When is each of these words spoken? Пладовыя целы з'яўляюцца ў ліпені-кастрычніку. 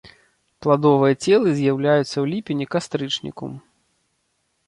Пладовыя 0.65 1.13
целы 1.23 1.47
з'яўляюцца 1.59 2.03
ў 2.05 2.23
ліпені-кастрычніку. 2.31 3.45